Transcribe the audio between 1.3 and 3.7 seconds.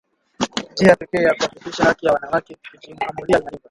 kuhakikisha haki ya wanawake kujiamulia inalindwa